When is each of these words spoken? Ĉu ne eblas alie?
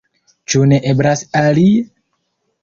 Ĉu 0.53 0.61
ne 0.71 0.79
eblas 0.93 1.21
alie? 1.43 1.85